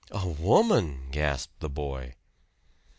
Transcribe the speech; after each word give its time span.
"A 0.09 0.27
woman!" 0.27 1.09
gasped 1.11 1.59
the 1.59 1.69
boy. 1.69 2.15